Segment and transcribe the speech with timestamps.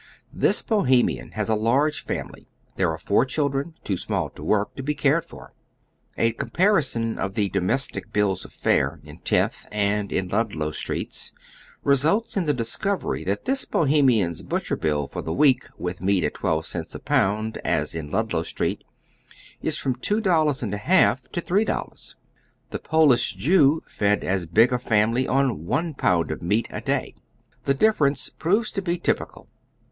[0.33, 4.81] This Bohemian has a large family; there are four children, too small to work, to
[4.81, 5.53] be eared for,
[6.17, 11.33] A comparison of the domestic bills of fare in Tenth and in Lndlow Streets
[11.83, 16.23] results iti the discovery that tliis Bohem ian's butcher's bill for the week, with meat
[16.23, 18.83] at twelve cents a pound as in Ludlow Street,
[19.61, 22.15] is from two dollars and a half to three dollars.
[22.71, 27.13] The Polish Jew fed as big a family oil one pound o£ meat a day.
[27.65, 29.47] The difference proves to be typical.